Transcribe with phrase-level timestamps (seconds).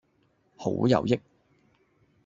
[0.57, 1.21] 好有益